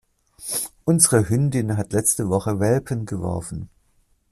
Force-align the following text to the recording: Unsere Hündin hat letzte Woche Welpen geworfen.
Unsere 0.83 1.29
Hündin 1.29 1.77
hat 1.77 1.93
letzte 1.93 2.27
Woche 2.27 2.59
Welpen 2.59 3.05
geworfen. 3.05 3.69